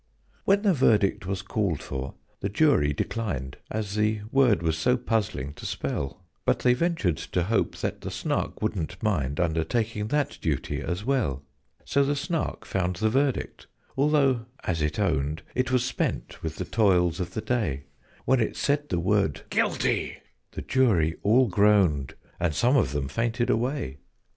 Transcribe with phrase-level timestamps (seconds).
[0.45, 5.53] When the verdict was called for, the Jury declined, As the word was so puzzling
[5.53, 10.81] to spell; But they ventured to hope that the Snark wouldn't mind Undertaking that duty
[10.81, 11.43] as well.
[11.85, 16.65] So the Snark found the verdict, although, as it owned, It was spent with the
[16.65, 17.83] toils of the day:
[18.25, 20.17] When it said the word "GUILTY!"
[20.53, 23.99] the Jury all groaned And some of them fainted away.